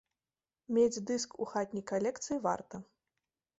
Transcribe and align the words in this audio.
Мець 0.77 1.01
дыск 1.11 1.37
у 1.45 1.47
хатняй 1.53 1.85
калекцыі 1.93 2.43
варта. 2.49 2.83